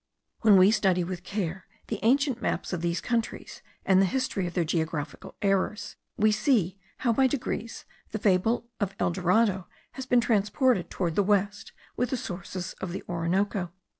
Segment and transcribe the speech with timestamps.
[0.39, 4.55] When we study with care the ancient maps of these countries, and the history of
[4.55, 10.19] their geographical errors, we see how by degrees the fable of El Dorado has been
[10.19, 13.71] transported towards the west with the sources of the Orinoco.